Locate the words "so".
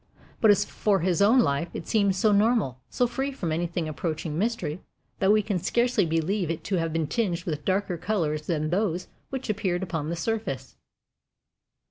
2.15-2.31, 2.89-3.05